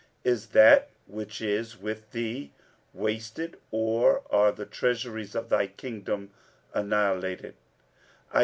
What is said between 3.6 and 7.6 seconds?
or are the treasuries of Thy Kingdom annihilated?